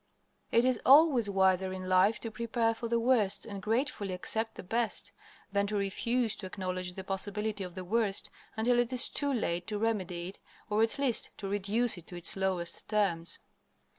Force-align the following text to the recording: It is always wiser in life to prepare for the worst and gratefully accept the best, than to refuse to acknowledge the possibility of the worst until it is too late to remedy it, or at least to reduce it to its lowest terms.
It 0.51 0.65
is 0.65 0.79
always 0.83 1.29
wiser 1.29 1.71
in 1.71 1.87
life 1.87 2.17
to 2.21 2.31
prepare 2.31 2.73
for 2.73 2.87
the 2.87 2.99
worst 2.99 3.45
and 3.45 3.61
gratefully 3.61 4.15
accept 4.15 4.55
the 4.55 4.63
best, 4.63 5.11
than 5.51 5.67
to 5.67 5.77
refuse 5.77 6.35
to 6.37 6.47
acknowledge 6.47 6.95
the 6.95 7.03
possibility 7.03 7.63
of 7.63 7.75
the 7.75 7.83
worst 7.85 8.31
until 8.57 8.79
it 8.79 8.91
is 8.91 9.07
too 9.07 9.31
late 9.31 9.67
to 9.67 9.77
remedy 9.77 10.29
it, 10.29 10.39
or 10.71 10.81
at 10.81 10.97
least 10.97 11.29
to 11.37 11.47
reduce 11.47 11.99
it 11.99 12.07
to 12.07 12.15
its 12.15 12.35
lowest 12.35 12.89
terms. 12.89 13.37